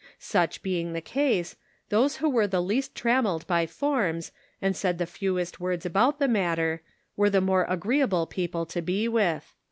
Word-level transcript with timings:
Such 0.17 0.63
being 0.63 0.93
the 0.93 0.99
case, 1.01 1.55
those 1.89 2.15
who 2.15 2.27
were 2.27 2.47
the 2.47 2.59
least 2.59 2.95
trammeled 2.95 3.45
by 3.45 3.67
forms, 3.67 4.31
and 4.59 4.75
said 4.75 4.97
the 4.97 5.05
fewest 5.05 5.59
words 5.59 5.85
about 5.85 6.17
the 6.17 6.27
matter, 6.27 6.81
were 7.15 7.29
the 7.29 7.39
more 7.39 7.65
agreeable 7.69 8.25
people 8.25 8.65
to 8.65 8.81
be 8.81 9.07
with. 9.07 9.53